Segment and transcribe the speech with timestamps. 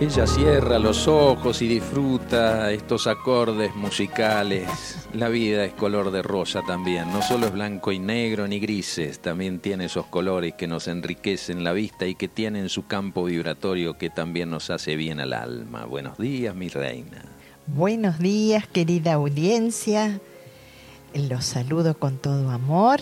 [0.00, 4.68] Ella cierra los ojos y disfruta estos acordes musicales.
[5.12, 9.18] La vida es color de rosa también, no solo es blanco y negro ni grises,
[9.18, 13.98] también tiene esos colores que nos enriquecen la vista y que tienen su campo vibratorio
[13.98, 15.84] que también nos hace bien al alma.
[15.84, 17.24] Buenos días, mi reina.
[17.66, 20.20] Buenos días, querida audiencia.
[21.12, 23.00] Los saludo con todo amor.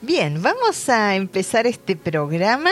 [0.00, 2.70] Bien, vamos a empezar este programa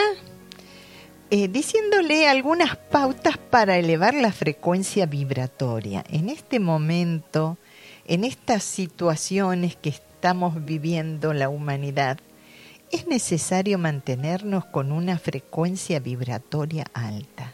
[1.29, 6.03] eh, diciéndole algunas pautas para elevar la frecuencia vibratoria.
[6.09, 7.57] En este momento,
[8.05, 12.17] en estas situaciones que estamos viviendo la humanidad,
[12.91, 17.51] es necesario mantenernos con una frecuencia vibratoria alta.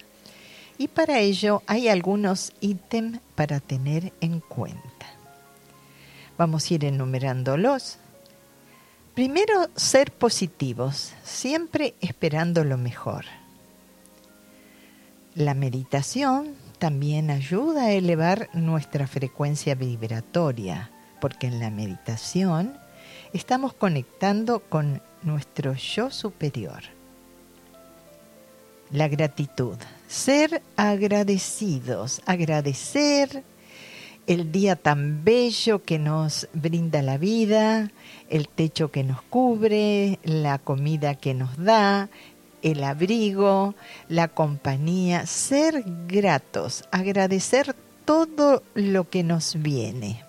[0.77, 5.07] Y para ello hay algunos ítems para tener en cuenta.
[6.37, 7.97] Vamos a ir enumerándolos.
[9.15, 13.25] Primero, ser positivos, siempre esperando lo mejor.
[15.35, 22.77] La meditación también ayuda a elevar nuestra frecuencia vibratoria, porque en la meditación
[23.33, 26.83] estamos conectando con nuestro yo superior.
[28.91, 29.75] La gratitud,
[30.07, 33.43] ser agradecidos, agradecer
[34.27, 37.91] el día tan bello que nos brinda la vida,
[38.29, 42.09] el techo que nos cubre, la comida que nos da,
[42.63, 43.75] el abrigo,
[44.07, 47.75] la compañía, ser gratos, agradecer
[48.05, 50.23] todo lo que nos viene.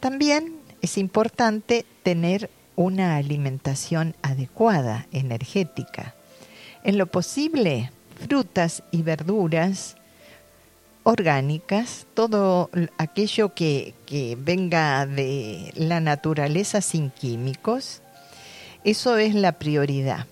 [0.00, 6.14] También es importante tener una alimentación adecuada, energética.
[6.82, 7.92] En lo posible,
[8.26, 9.96] frutas y verduras
[11.04, 18.00] orgánicas, todo aquello que, que venga de la naturaleza sin químicos,
[18.84, 20.26] eso es la prioridad.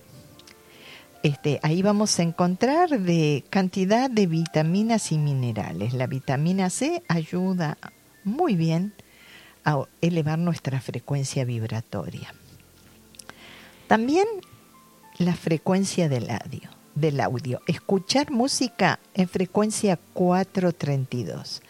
[1.23, 5.93] Este, ahí vamos a encontrar de cantidad de vitaminas y minerales.
[5.93, 7.77] La vitamina C ayuda
[8.23, 8.93] muy bien
[9.63, 12.33] a elevar nuestra frecuencia vibratoria.
[13.87, 14.25] También
[15.19, 17.61] la frecuencia del audio, del audio.
[17.67, 21.61] Escuchar música en frecuencia 432.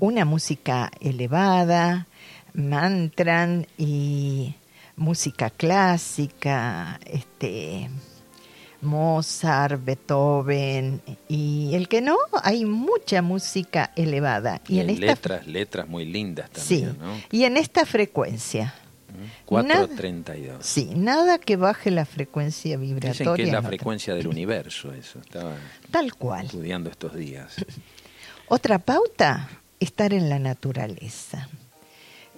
[0.00, 2.08] Una música elevada,
[2.54, 4.56] mantran y
[4.96, 7.90] música clásica, este
[8.82, 14.60] Mozart, Beethoven y el que no, hay mucha música elevada.
[14.68, 18.74] Y, en letras, letras muy lindas también, sí, Y en esta frecuencia.
[19.44, 20.64] 432.
[20.64, 23.12] sí, nada que baje la frecuencia vibratoria.
[23.12, 25.20] Dicen que es la frecuencia del universo, eso.
[25.20, 25.54] Estaba
[25.90, 26.46] Tal cual.
[26.46, 27.56] Estudiando estos días.
[28.48, 29.48] Otra pauta,
[29.80, 31.48] estar en la naturaleza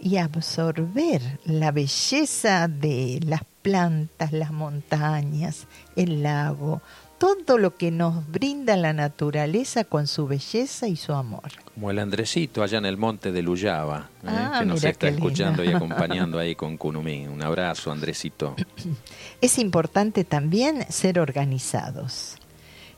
[0.01, 5.67] y absorber la belleza de las plantas, las montañas,
[5.97, 6.83] el lago,
[7.19, 11.51] todo lo que nos brinda la naturaleza con su belleza y su amor.
[11.73, 14.27] Como el Andresito allá en el monte de Luyaba, ¿eh?
[14.29, 17.27] ah, que nos está escuchando y acompañando ahí con Kunumí.
[17.27, 18.55] Un abrazo, Andresito.
[19.41, 22.37] Es importante también ser organizados.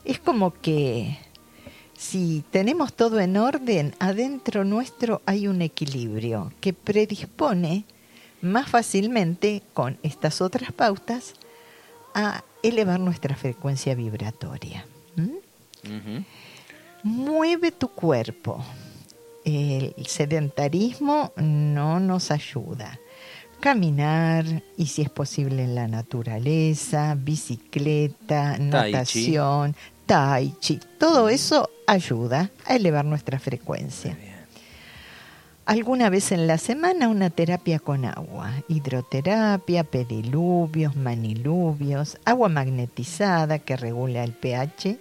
[0.03, 1.17] Es como que
[1.97, 7.85] si tenemos todo en orden, adentro nuestro hay un equilibrio que predispone
[8.41, 11.33] más fácilmente con estas otras pautas
[12.13, 14.85] a elevar nuestra frecuencia vibratoria.
[17.03, 18.63] Mueve tu cuerpo.
[19.45, 22.99] El sedentarismo no nos ayuda.
[23.59, 32.51] Caminar y si es posible en la naturaleza, bicicleta, natación, tai chi, todo eso ayuda
[32.65, 34.17] a elevar nuestra frecuencia.
[35.67, 43.75] Alguna vez en la semana una terapia con agua, hidroterapia, pediluvios, maniluvios, agua magnetizada que
[43.75, 44.97] regula el pH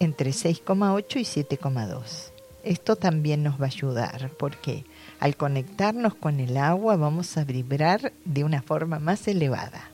[0.00, 2.32] entre 6,8 y 7,2.
[2.64, 4.84] Esto también nos va a ayudar porque
[5.20, 9.92] al conectarnos con el agua vamos a vibrar de una forma más elevada.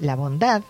[0.00, 0.62] La bondad,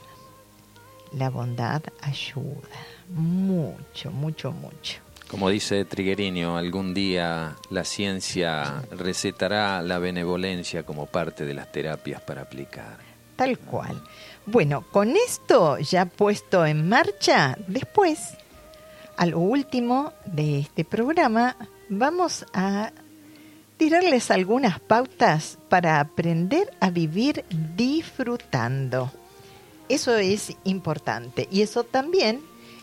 [1.15, 2.77] la bondad ayuda
[3.09, 5.06] mucho, mucho, mucho.
[5.29, 12.21] Como dice Triguerinho, algún día la ciencia recetará la benevolencia como parte de las terapias
[12.21, 12.99] para aplicar.
[13.35, 14.03] Tal cual.
[14.47, 18.35] Bueno, con esto ya puesto en marcha, después,
[19.17, 21.57] a lo último de este programa,
[21.89, 22.93] vamos a
[23.77, 27.45] tirarles algunas pautas para aprender a vivir
[27.77, 29.11] disfrutando.
[29.89, 32.41] Eso es importante y eso también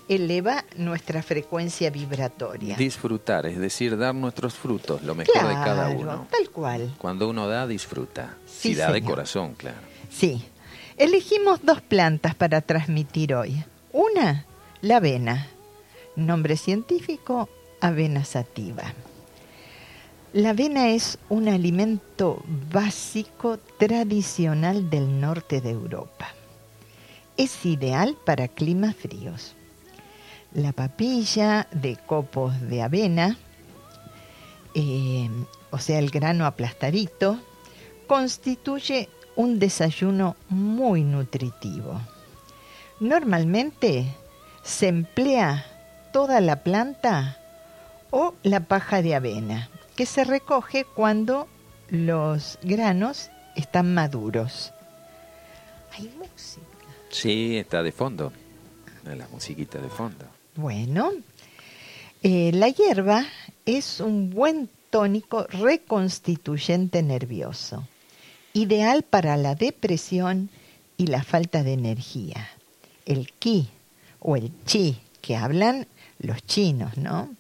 [0.10, 2.76] eleva nuestra frecuencia vibratoria.
[2.76, 6.28] Disfrutar, es decir, dar nuestros frutos, lo mejor de cada uno.
[6.30, 6.94] Tal cual.
[6.98, 8.38] Cuando uno da, disfruta.
[8.46, 9.78] si da de corazón, claro.
[10.10, 10.44] Sí.
[10.98, 13.64] Elegimos dos plantas para transmitir hoy.
[13.92, 14.46] Una,
[14.82, 15.48] la avena,
[16.16, 17.50] Nombre científico,
[17.82, 18.84] avena sativa.
[20.32, 26.28] La avena es un alimento básico tradicional del norte de Europa.
[27.36, 29.56] Es ideal para climas fríos.
[30.54, 33.38] La papilla de copos de avena,
[34.76, 35.30] eh,
[35.72, 37.40] o sea, el grano aplastadito,
[38.06, 42.00] constituye un desayuno muy nutritivo.
[43.00, 44.16] Normalmente
[44.62, 45.66] se emplea
[46.12, 47.40] toda la planta
[48.12, 51.48] o la paja de avena, que se recoge cuando
[51.90, 54.72] los granos están maduros.
[55.94, 56.66] Hay música.
[57.10, 58.32] Sí, está de fondo.
[59.04, 60.26] La musiquita de fondo.
[60.56, 61.12] Bueno,
[62.22, 63.26] eh, la hierba
[63.66, 67.88] es un buen tónico reconstituyente nervioso,
[68.54, 70.52] ideal para la depresión
[70.96, 72.48] y la falta de energía.
[73.08, 73.68] El ki
[74.20, 75.88] o el chi que hablan
[76.20, 77.36] los chinos, ¿no?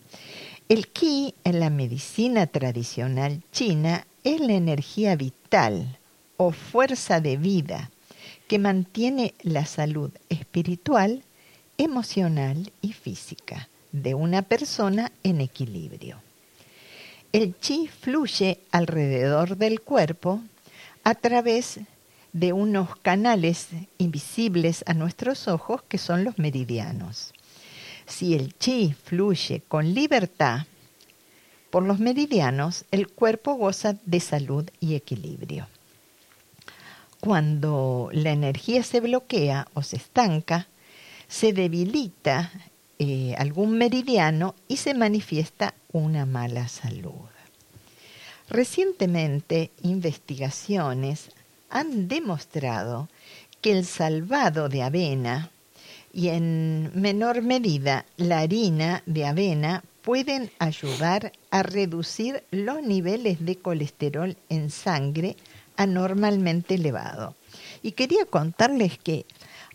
[0.67, 5.99] El ki en la medicina tradicional china es la energía vital
[6.37, 7.91] o fuerza de vida
[8.47, 11.23] que mantiene la salud espiritual,
[11.77, 16.17] emocional y física de una persona en equilibrio.
[17.31, 20.41] El chi fluye alrededor del cuerpo
[21.03, 21.79] a través
[22.31, 23.67] de unos canales
[23.97, 27.33] invisibles a nuestros ojos que son los meridianos.
[28.05, 30.65] Si el chi fluye con libertad
[31.69, 35.67] por los meridianos, el cuerpo goza de salud y equilibrio.
[37.19, 40.67] Cuando la energía se bloquea o se estanca,
[41.33, 42.51] se debilita
[42.99, 47.27] eh, algún meridiano y se manifiesta una mala salud.
[48.49, 51.31] Recientemente, investigaciones
[51.71, 53.09] han demostrado
[53.61, 55.49] que el salvado de avena
[56.13, 63.55] y en menor medida la harina de avena pueden ayudar a reducir los niveles de
[63.55, 65.35] colesterol en sangre
[65.77, 67.35] anormalmente elevado.
[67.81, 69.25] Y quería contarles que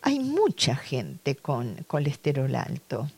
[0.03, 3.11] hay mucha gente con colesterol alto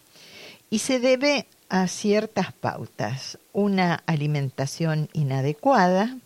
[0.71, 6.17] y se debe a ciertas pautas, una alimentación inadecuada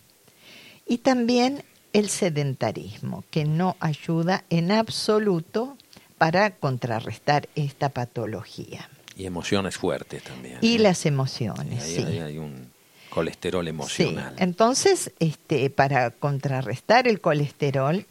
[0.87, 1.63] y también
[1.93, 5.77] el sedentarismo, que no ayuda en absoluto
[6.17, 8.89] para contrarrestar esta patología.
[9.15, 10.57] Y emociones fuertes también.
[10.61, 12.03] Y las emociones, sí.
[12.03, 12.69] Hay, un
[13.09, 14.33] colesterol emocional.
[14.35, 14.43] Sí.
[14.43, 18.05] Entonces, este, para contrarrestar el colesterol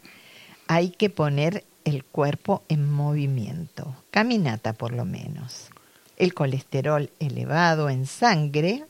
[0.67, 5.69] hay que poner el cuerpo en movimiento, caminata por lo menos
[6.17, 8.85] el colesterol elevado en sangre,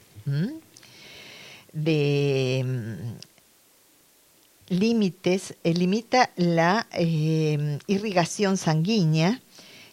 [1.73, 9.41] de mm, límites, eh, limita la eh, irrigación sanguínea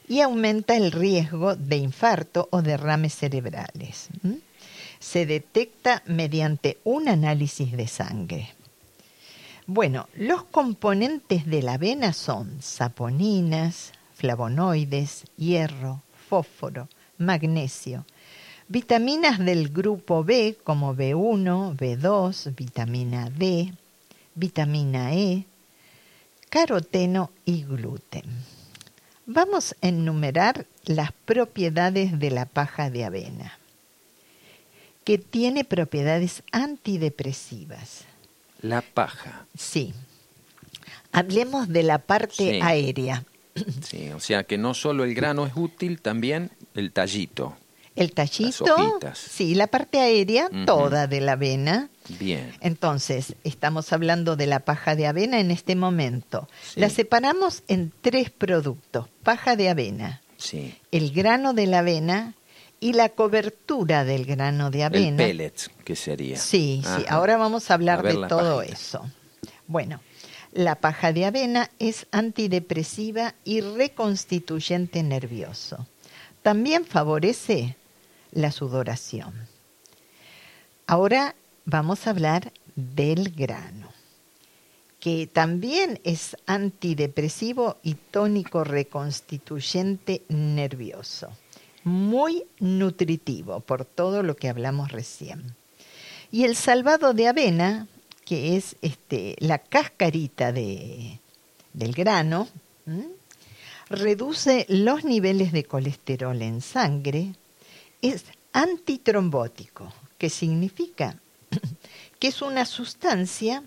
[0.08, 4.08] y aumenta el riesgo de infarto o derrames cerebrales.
[5.00, 8.54] Se detecta mediante un análisis de sangre.
[9.66, 16.88] Bueno, los componentes de la avena son saponinas, flavonoides, hierro, fósforo,
[17.18, 18.04] magnesio.
[18.66, 23.72] Vitaminas del grupo B como B1, B2, vitamina D,
[24.34, 25.44] vitamina E,
[26.48, 28.24] caroteno y gluten.
[29.26, 33.58] Vamos a enumerar las propiedades de la paja de avena,
[35.04, 38.06] que tiene propiedades antidepresivas.
[38.62, 39.46] La paja.
[39.56, 39.92] Sí.
[41.12, 43.24] Hablemos de la parte aérea.
[43.82, 47.56] Sí, o sea que no solo el grano es útil, también el tallito.
[47.94, 48.64] El tallito,
[49.12, 51.90] sí, la parte aérea, toda de la avena.
[52.18, 52.50] Bien.
[52.60, 56.48] Entonces, estamos hablando de la paja de avena en este momento.
[56.74, 60.74] La separamos en tres productos: paja de avena, sí.
[60.90, 62.34] el grano de la avena
[62.82, 65.22] y la cobertura del grano de avena.
[65.22, 66.36] El pellet, que sería.
[66.36, 67.04] Sí, sí.
[67.08, 69.08] Ahora vamos a hablar de todo eso.
[69.68, 70.00] Bueno,
[70.50, 75.86] la paja de avena es antidepresiva y reconstituyente nervioso.
[76.42, 77.76] También favorece
[78.32, 79.32] la sudoración.
[80.88, 83.92] Ahora vamos a hablar del grano,
[84.98, 91.30] que también es antidepresivo y tónico reconstituyente nervioso.
[91.84, 95.54] Muy nutritivo por todo lo que hablamos recién.
[96.30, 97.88] Y el salvado de avena,
[98.24, 101.20] que es este, la cascarita de,
[101.72, 102.48] del grano,
[103.88, 107.34] reduce los niveles de colesterol en sangre,
[108.00, 111.16] es antitrombótico, que significa
[112.18, 113.62] que es una sustancia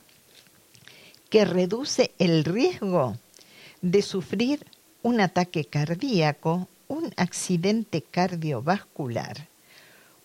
[1.29, 3.17] que reduce el riesgo
[3.81, 4.65] de sufrir
[5.03, 9.47] un ataque cardíaco un accidente cardiovascular,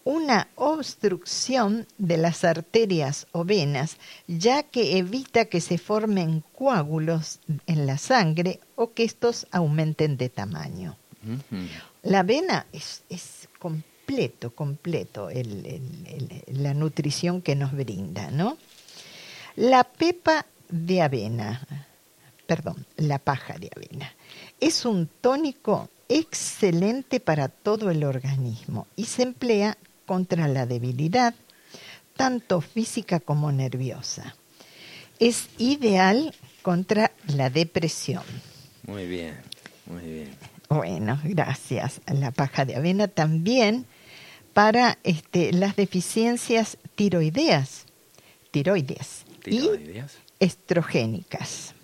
[0.04, 7.86] una obstrucción de las arterias o venas, ya que evita que se formen coágulos en
[7.86, 10.96] la sangre o que estos aumenten de tamaño.
[12.02, 15.28] La avena es, completo, completo
[16.46, 18.56] la nutrición que nos brinda, ¿no?
[19.56, 21.66] La pepa de avena,
[22.46, 24.14] perdón, la paja de avena,
[24.58, 31.34] es un tónico excelente para todo el organismo y se emplea contra la debilidad,
[32.16, 34.34] tanto física como nerviosa.
[35.20, 38.24] Es ideal contra la depresión.
[38.86, 39.36] Muy bien,
[39.86, 40.36] muy bien.
[40.68, 42.00] Bueno, gracias.
[42.12, 43.86] La paja de avena también
[44.52, 47.86] para este, las deficiencias tiroideas,
[48.50, 49.70] tiroides, y
[50.40, 51.74] estrogénicas.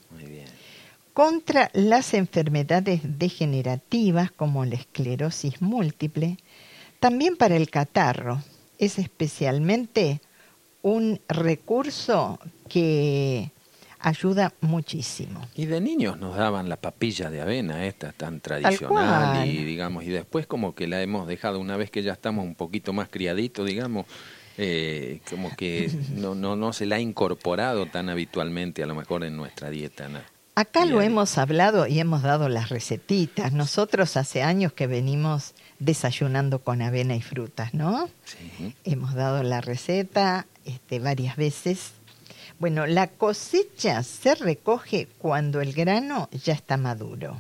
[1.17, 6.37] Contra las enfermedades degenerativas como la esclerosis múltiple,
[7.01, 8.43] también para el catarro.
[8.79, 10.21] Es especialmente
[10.83, 13.51] un recurso que
[13.99, 15.41] ayuda muchísimo.
[15.55, 20.09] Y de niños nos daban la papilla de avena, esta tan tradicional, y digamos, y
[20.09, 23.67] después como que la hemos dejado una vez que ya estamos un poquito más criaditos,
[23.67, 24.05] digamos,
[24.59, 29.25] eh, como que no, no, no se la ha incorporado tan habitualmente a lo mejor
[29.25, 30.11] en nuestra dieta.
[30.57, 33.53] Acá lo hemos hablado y hemos dado las recetitas.
[33.53, 38.09] Nosotros hace años que venimos desayunando con avena y frutas, ¿no?
[38.25, 38.75] Sí.
[38.85, 41.93] Hemos dado la receta este, varias veces
[42.59, 47.37] bueno, la cosecha se recoge cuando el grano ya está maduro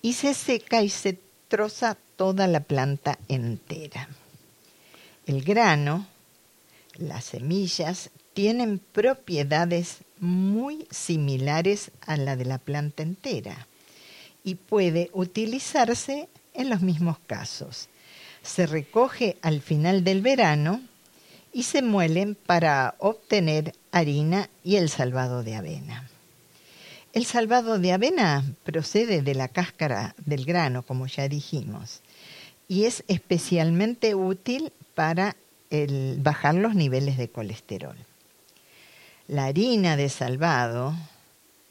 [0.00, 4.08] y se seca y se troza toda la planta entera.
[5.26, 6.06] El grano,
[6.98, 13.66] las semillas, tienen propiedades muy similares a la de la planta entera
[14.44, 17.88] y puede utilizarse en los mismos casos.
[18.42, 20.82] Se recoge al final del verano
[21.54, 26.06] y se muelen para obtener harina y el salvado de avena.
[27.14, 32.02] El salvado de avena procede de la cáscara del grano, como ya dijimos,
[32.68, 35.36] y es especialmente útil para
[36.18, 37.96] bajar los niveles de colesterol.
[39.28, 40.94] La harina de salvado,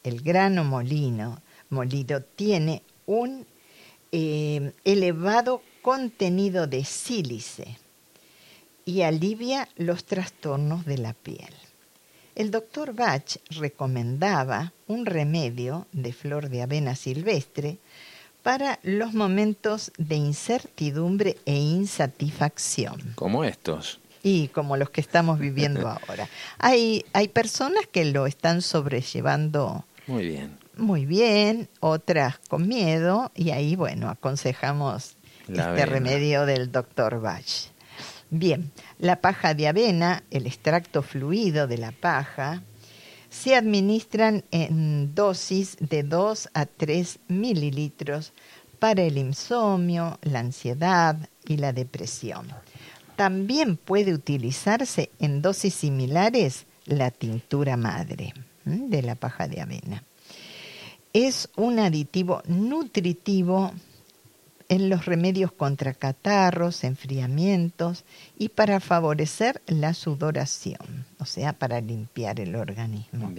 [0.04, 3.46] el grano molino, molido, tiene un
[4.12, 7.78] eh, elevado contenido de sílice,
[8.86, 11.54] y alivia los trastornos de la piel.
[12.36, 17.78] El doctor Bach recomendaba un remedio de flor de avena silvestre
[18.44, 23.14] para los momentos de incertidumbre e insatisfacción.
[23.16, 24.00] Como estos.
[24.26, 26.28] Y como los que estamos viviendo ahora.
[26.58, 30.58] Hay, hay personas que lo están sobrellevando muy bien.
[30.78, 35.16] Muy bien, otras con miedo, y ahí, bueno, aconsejamos
[35.48, 37.72] este remedio del doctor Bach.
[38.30, 42.62] Bien, la paja de avena, el extracto fluido de la paja,
[43.30, 48.34] se administran en dosis de 2 a 3 mililitros
[48.80, 52.48] para el insomnio, la ansiedad y la depresión.
[53.16, 58.34] También puede utilizarse en dosis similares la tintura madre
[58.66, 60.04] de la paja de avena.
[61.14, 63.72] Es un aditivo nutritivo
[64.68, 68.04] en los remedios contra catarros, enfriamientos
[68.38, 73.32] y para favorecer la sudoración, o sea, para limpiar el organismo.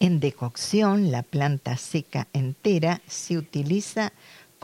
[0.00, 4.12] En decocción, la planta seca entera se utiliza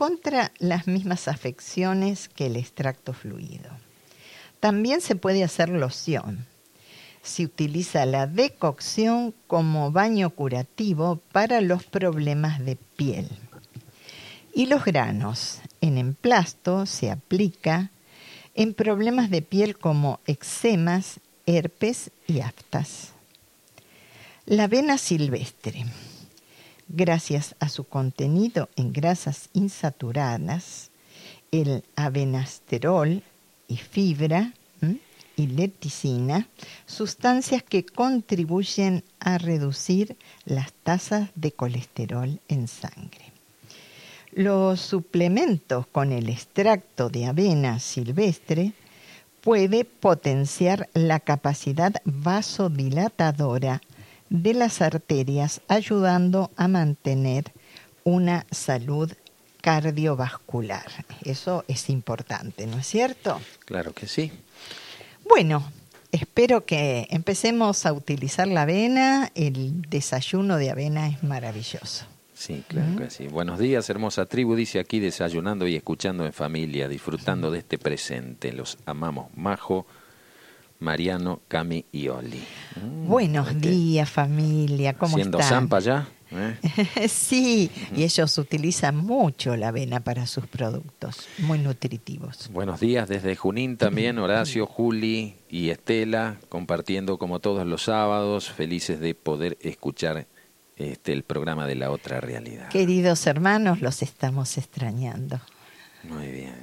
[0.03, 3.69] contra las mismas afecciones que el extracto fluido.
[4.59, 6.45] También se puede hacer loción.
[7.21, 13.29] Se utiliza la decocción como baño curativo para los problemas de piel.
[14.53, 17.89] Y los granos en emplasto se aplica
[18.55, 23.13] en problemas de piel como eczemas, herpes y aftas.
[24.45, 25.85] La avena silvestre,
[26.87, 30.91] gracias a su contenido en grasas insaturadas,
[31.51, 33.21] el avenasterol
[33.67, 34.53] y fibra
[35.35, 36.47] y leticina,
[36.85, 43.31] sustancias que contribuyen a reducir las tasas de colesterol en sangre.
[44.31, 48.73] Los suplementos con el extracto de avena silvestre
[49.41, 53.81] puede potenciar la capacidad vasodilatadora
[54.33, 57.51] de las arterias, ayudando a mantener
[58.03, 59.13] una salud
[59.61, 60.87] cardiovascular.
[61.23, 63.39] Eso es importante, ¿no es cierto?
[63.65, 64.31] Claro que sí.
[65.29, 65.63] Bueno,
[66.11, 69.31] espero que empecemos a utilizar la avena.
[69.35, 72.05] El desayuno de avena es maravilloso.
[72.33, 73.27] Sí, claro que sí.
[73.27, 74.55] Buenos días, hermosa tribu.
[74.55, 78.51] Dice aquí desayunando y escuchando en familia, disfrutando de este presente.
[78.51, 79.27] Los amamos.
[79.37, 79.85] Majo,
[80.83, 82.43] Mariano, Cami y Oli.
[82.75, 84.93] Mm, Buenos días, familia.
[84.93, 85.61] ¿Cómo Siendo están?
[85.61, 86.07] Zampa ya.
[86.35, 87.07] ¿Eh?
[87.07, 92.49] sí, y ellos utilizan mucho la avena para sus productos, muy nutritivos.
[92.51, 98.99] Buenos días desde Junín también, Horacio, Juli y Estela, compartiendo como todos los sábados, felices
[98.99, 100.25] de poder escuchar
[100.75, 102.69] este, el programa de la otra realidad.
[102.69, 105.39] Queridos hermanos, los estamos extrañando.
[106.03, 106.55] Muy bien.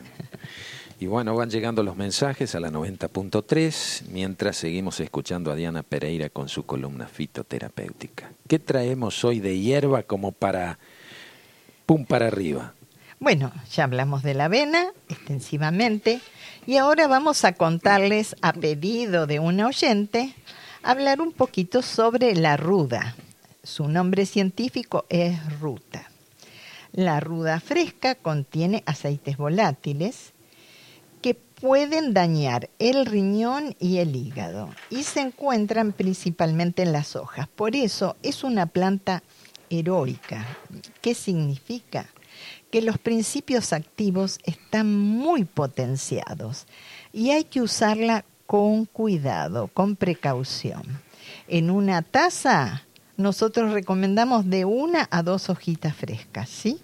[1.01, 6.29] Y bueno, van llegando los mensajes a la 90.3 mientras seguimos escuchando a Diana Pereira
[6.29, 8.31] con su columna fitoterapéutica.
[8.47, 10.79] ¿Qué traemos hoy de hierba como para
[11.87, 12.75] pum para arriba?
[13.19, 16.21] Bueno, ya hablamos de la avena extensivamente
[16.67, 20.35] y ahora vamos a contarles, a pedido de un oyente,
[20.83, 23.17] hablar un poquito sobre la ruda.
[23.63, 26.11] Su nombre científico es ruta.
[26.93, 30.35] La ruda fresca contiene aceites volátiles
[31.61, 37.49] pueden dañar el riñón y el hígado y se encuentran principalmente en las hojas.
[37.49, 39.23] Por eso es una planta
[39.69, 40.47] heroica.
[41.01, 42.07] ¿Qué significa?
[42.71, 46.67] Que los principios activos están muy potenciados
[47.13, 50.83] y hay que usarla con cuidado, con precaución.
[51.47, 52.85] En una taza
[53.17, 56.79] nosotros recomendamos de una a dos hojitas frescas, ¿sí?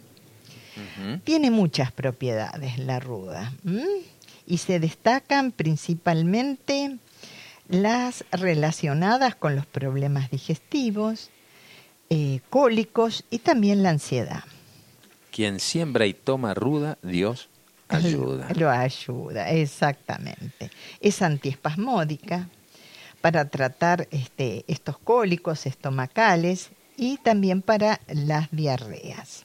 [1.25, 3.50] Tiene muchas propiedades la ruda
[4.47, 6.99] y se destacan principalmente
[7.69, 11.31] las relacionadas con los problemas digestivos,
[12.11, 14.45] eh, cólicos y también la ansiedad.
[15.33, 17.49] Quien siembra y toma ruda, Dios
[17.88, 18.49] ayuda.
[18.55, 20.71] Lo, ayuda, exactamente.
[21.00, 22.49] Es antiespasmódica
[23.21, 29.45] para tratar este, estos cólicos estomacales y también para las diarreas.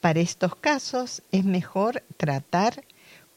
[0.00, 2.84] Para estos casos es mejor tratar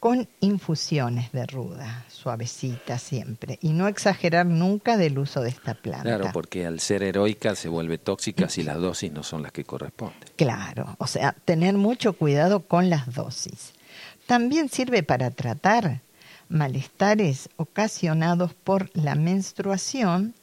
[0.02, 6.02] con infusiones de ruda, suavecita siempre, y no exagerar nunca del uso de esta planta.
[6.02, 9.62] Claro, porque al ser heroica se vuelve tóxica si las dosis no son las que
[9.62, 10.18] corresponden.
[10.34, 13.74] Claro, o sea, tener mucho cuidado con las dosis.
[14.26, 16.00] También sirve para tratar
[16.48, 20.34] malestares ocasionados por la menstruación,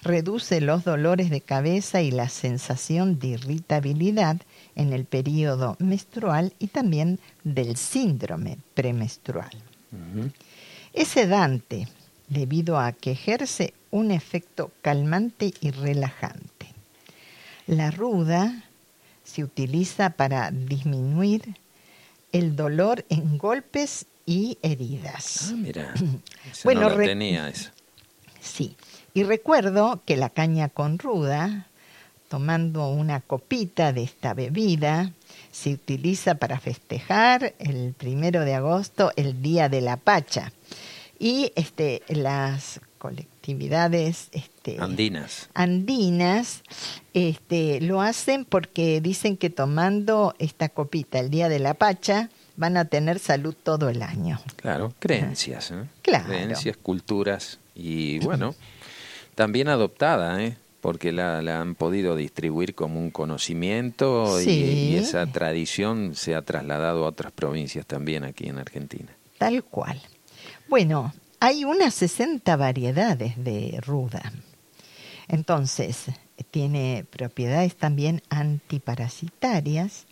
[0.00, 4.36] reduce los dolores de cabeza y la sensación de irritabilidad
[4.78, 9.50] en el periodo menstrual y también del síndrome premenstrual.
[10.94, 11.88] Es sedante
[12.28, 16.68] debido a que ejerce un efecto calmante y relajante.
[17.66, 18.64] La ruda
[19.24, 21.56] se utiliza para disminuir
[22.32, 25.50] el dolor en golpes y heridas.
[25.50, 25.94] Ah, mira,
[26.64, 27.70] bueno, no tenía eso.
[28.40, 28.76] Sí,
[29.14, 31.66] y recuerdo que la caña con ruda
[32.28, 35.12] tomando una copita de esta bebida.
[35.50, 40.52] Se utiliza para festejar el primero de agosto, el Día de la Pacha.
[41.18, 46.62] Y este, las colectividades este, andinas, andinas
[47.14, 52.76] este, lo hacen porque dicen que tomando esta copita el Día de la Pacha van
[52.76, 54.40] a tener salud todo el año.
[54.56, 55.70] Claro, creencias.
[55.70, 55.84] ¿eh?
[56.02, 56.26] Claro.
[56.26, 58.54] Creencias, culturas y bueno,
[59.34, 60.56] también adoptada, ¿eh?
[60.80, 67.08] Porque la, han podido distribuir como un conocimiento y, esa tradición se ha trasladado a
[67.08, 69.16] otras provincias también aquí en Argentina.
[69.38, 70.00] Tal cual.
[70.68, 74.32] Bueno, hay unas 60 variedades de ruda.
[75.28, 76.06] Entonces,
[76.50, 80.06] tiene propiedades también antiparasitarias.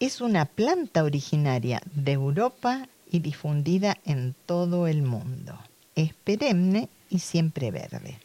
[0.00, 5.58] Es una planta originaria de Europa y difundida en todo el mundo.
[5.94, 8.18] Es perenne y siempre verde.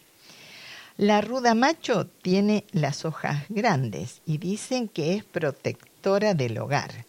[1.01, 7.07] La ruda macho tiene las hojas grandes y dicen que es protectora del hogar.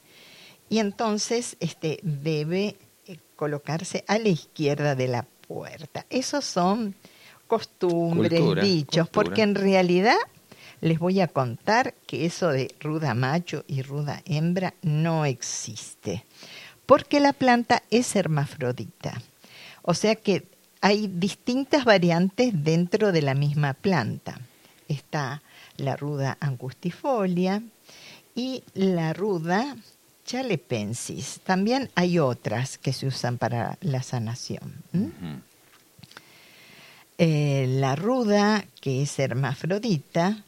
[0.71, 2.77] Y entonces este, debe
[3.07, 6.07] eh, colocarse a la izquierda de la puerta.
[6.09, 6.95] Esos son
[7.47, 10.17] costumbres, dichos, porque en realidad
[10.81, 16.25] les voy a contar que eso de ruda macho y ruda hembra no existe,
[16.87, 19.21] porque la planta es hermafrodita.
[19.83, 20.47] O sea que
[20.83, 24.41] hay distintas variantes dentro de la misma planta.
[24.89, 25.41] Está
[25.77, 27.63] la ruda angustifolia
[28.35, 29.77] y la ruda
[30.27, 31.41] chalepensis.
[31.45, 34.75] También hay otras que se usan para la sanación.
[37.17, 40.43] Eh, la ruda, que es hermafrodita,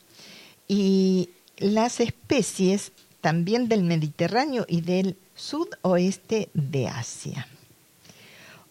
[0.66, 7.46] y las especies también del Mediterráneo y del sudoeste de Asia.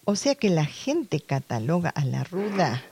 [0.06, 2.84] O sea que la gente cataloga a la ruda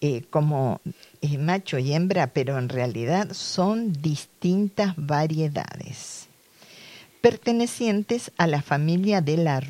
[0.00, 0.80] eh, como
[1.22, 6.28] eh, macho y hembra, pero en realidad son distintas variedades
[7.26, 9.64] pertenecientes a la familia de las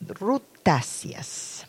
[0.00, 1.64] rutáceas.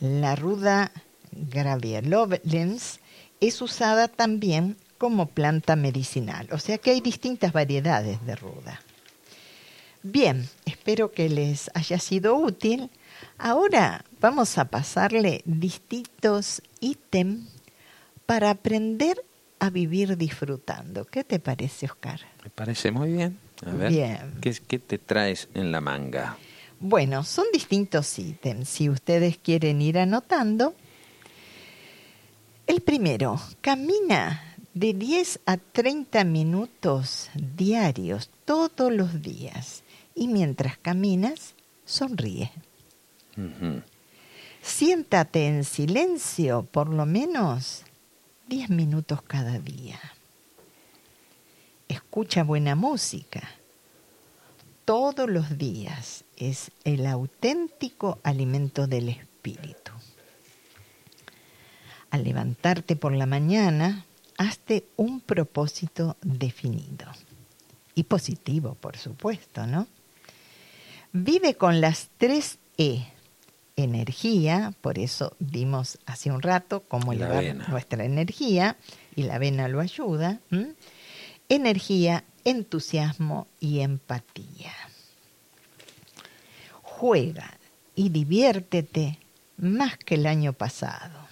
[0.00, 0.92] La ruda
[1.30, 3.00] graviolovens
[3.40, 8.80] es usada también como planta medicinal, o sea que hay distintas variedades de ruda.
[10.02, 12.88] Bien, espero que les haya sido útil.
[13.42, 17.48] Ahora vamos a pasarle distintos ítems
[18.26, 19.24] para aprender
[19.58, 21.06] a vivir disfrutando.
[21.06, 22.20] ¿Qué te parece, Oscar?
[22.44, 23.38] Me parece muy bien.
[23.64, 24.34] A ver, Bien.
[24.42, 26.36] ¿qué, ¿qué te traes en la manga?
[26.80, 28.68] Bueno, son distintos ítems.
[28.68, 30.74] Si ustedes quieren ir anotando,
[32.66, 39.82] el primero, camina de 10 a 30 minutos diarios todos los días
[40.14, 41.54] y mientras caminas,
[41.86, 42.52] sonríe.
[44.62, 47.84] Siéntate en silencio por lo menos
[48.48, 50.00] 10 minutos cada día.
[51.88, 53.48] Escucha buena música.
[54.84, 59.92] Todos los días es el auténtico alimento del espíritu.
[62.10, 64.04] Al levantarte por la mañana,
[64.36, 67.06] hazte un propósito definido.
[67.94, 69.86] Y positivo, por supuesto, ¿no?
[71.12, 73.04] Vive con las tres E.
[73.80, 77.68] Energía, por eso dimos hace un rato cómo La elevar avena.
[77.68, 78.76] nuestra energía,
[79.16, 80.40] y la avena lo ayuda.
[80.50, 80.74] ¿m?
[81.48, 84.72] Energía, entusiasmo y empatía.
[86.82, 87.58] Juega
[87.94, 89.18] y diviértete
[89.56, 91.26] más que el año pasado.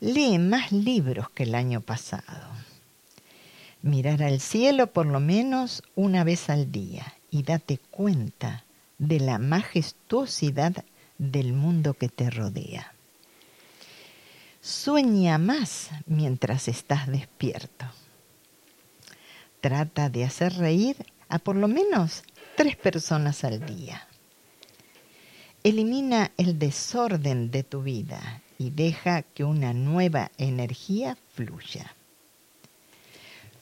[0.00, 2.48] Lee más libros que el año pasado.
[3.82, 8.64] Mirar al cielo por lo menos una vez al día y date cuenta
[8.98, 10.84] de la majestuosidad
[11.18, 12.92] del mundo que te rodea.
[14.60, 17.86] Sueña más mientras estás despierto.
[19.60, 20.96] Trata de hacer reír
[21.28, 22.22] a por lo menos
[22.56, 24.06] tres personas al día.
[25.62, 31.94] Elimina el desorden de tu vida y deja que una nueva energía fluya.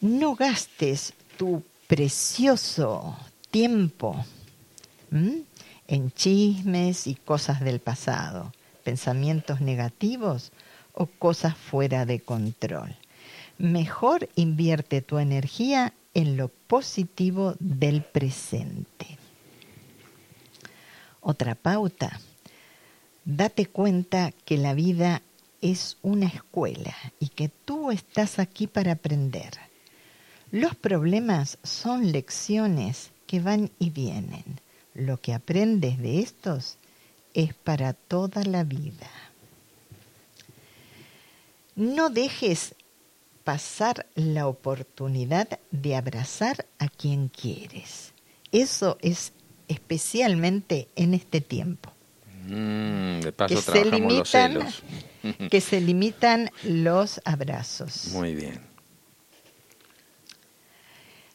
[0.00, 3.16] No gastes tu precioso
[3.50, 4.24] tiempo.
[5.88, 8.52] En chismes y cosas del pasado,
[8.84, 10.52] pensamientos negativos
[10.94, 12.96] o cosas fuera de control.
[13.58, 19.18] Mejor invierte tu energía en lo positivo del presente.
[21.20, 22.20] Otra pauta.
[23.24, 25.22] Date cuenta que la vida
[25.60, 29.52] es una escuela y que tú estás aquí para aprender.
[30.50, 34.44] Los problemas son lecciones que van y vienen.
[34.94, 36.76] Lo que aprendes de estos
[37.34, 39.08] es para toda la vida.
[41.74, 42.74] No dejes
[43.44, 48.12] pasar la oportunidad de abrazar a quien quieres.
[48.52, 49.32] Eso es
[49.68, 51.90] especialmente en este tiempo.
[52.46, 54.82] Mm, de paso Que se los limitan- celos.
[55.50, 58.08] que se limitan los abrazos.
[58.08, 58.60] Muy bien.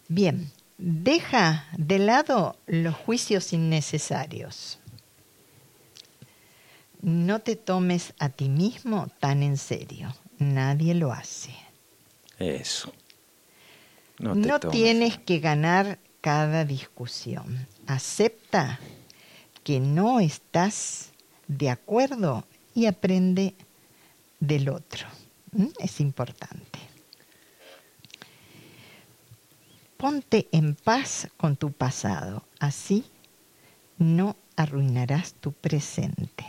[0.09, 4.79] Bien, deja de lado los juicios innecesarios.
[7.01, 10.13] No te tomes a ti mismo tan en serio.
[10.39, 11.51] Nadie lo hace.
[12.39, 12.91] Eso.
[14.19, 17.67] No, No, te tomes- tienes que ganar cada discusión.
[17.85, 18.79] Acepta
[19.63, 21.09] que no estás
[21.47, 23.53] de acuerdo y aprende
[24.39, 25.07] del otro.
[25.51, 25.67] ¿Mm?
[25.79, 26.79] Es importante.
[29.97, 32.43] Ponte en paz con tu pasado.
[32.59, 33.03] Así
[33.97, 36.45] no arruinarás tu presente.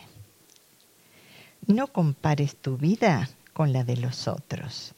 [1.66, 4.94] No compares tu vida con la de los otros.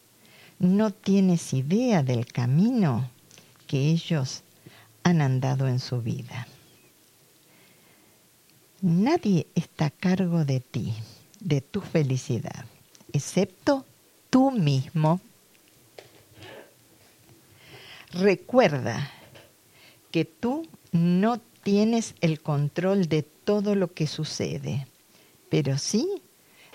[0.58, 3.10] No tienes idea del camino
[3.66, 4.42] que ellos
[5.04, 6.46] han andado en su vida.
[8.82, 10.94] Nadie está a cargo de ti,
[11.38, 12.64] de tu felicidad,
[13.12, 13.84] excepto
[14.28, 15.20] tú mismo.
[18.12, 19.10] Recuerda
[20.10, 24.86] que tú no tienes el control de todo lo que sucede,
[25.48, 26.08] pero sí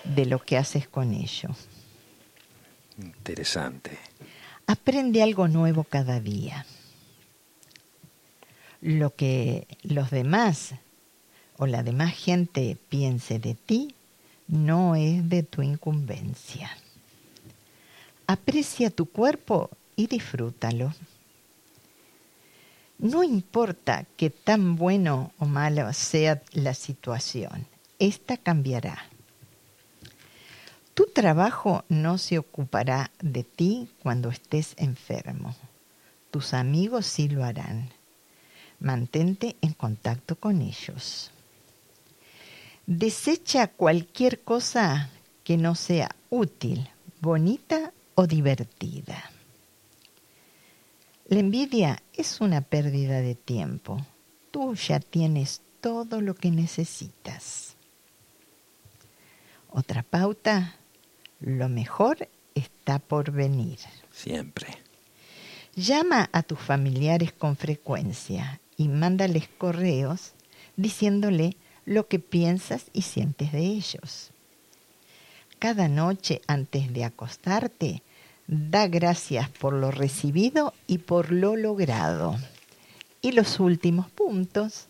[0.04, 1.50] de lo que haces con ello.
[2.98, 3.98] Interesante.
[4.66, 6.64] Aprende algo nuevo cada día.
[8.80, 10.74] Lo que los demás
[11.58, 13.94] o la demás gente piense de ti
[14.48, 16.70] no es de tu incumbencia.
[18.26, 20.92] Aprecia tu cuerpo y disfrútalo.
[22.98, 27.66] No importa que tan bueno o malo sea la situación,
[27.98, 29.04] esta cambiará.
[30.94, 35.54] Tu trabajo no se ocupará de ti cuando estés enfermo.
[36.30, 37.90] Tus amigos sí lo harán.
[38.80, 41.30] Mantente en contacto con ellos.
[42.86, 45.10] Desecha cualquier cosa
[45.44, 46.88] que no sea útil,
[47.20, 49.30] bonita o divertida.
[51.28, 53.98] La envidia es una pérdida de tiempo.
[54.52, 57.74] Tú ya tienes todo lo que necesitas.
[59.68, 60.76] Otra pauta,
[61.40, 63.80] lo mejor está por venir.
[64.12, 64.68] Siempre.
[65.74, 70.32] Llama a tus familiares con frecuencia y mándales correos
[70.76, 74.30] diciéndole lo que piensas y sientes de ellos.
[75.58, 78.02] Cada noche antes de acostarte,
[78.46, 82.36] da gracias por lo recibido y por lo logrado.
[83.22, 84.86] Y los últimos puntos,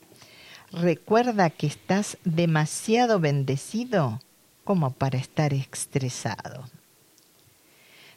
[0.73, 4.21] recuerda que estás demasiado bendecido
[4.65, 6.65] como para estar estresado.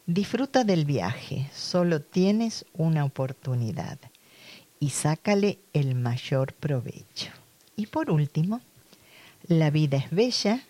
[0.06, 3.99] Disfruta del viaje, solo tienes una oportunidad
[4.80, 7.32] y sácale el mayor provecho.
[7.75, 8.62] Y por último,
[9.47, 10.63] la vida es bella,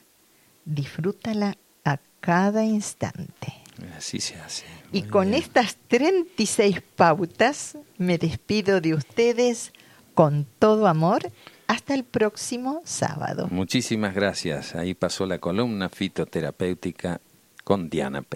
[0.65, 1.55] disfrútala
[1.85, 3.58] a cada instante.
[3.97, 4.65] Así se hace.
[4.91, 9.71] y con estas 36 pautas me despido de ustedes
[10.13, 11.31] con todo amor
[11.67, 13.47] hasta el próximo sábado.
[13.51, 14.75] Muchísimas gracias.
[14.75, 17.21] Ahí pasó la columna fitoterapéutica
[17.63, 18.27] con Diana Pérez.